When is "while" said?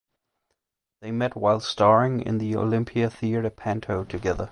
1.35-1.59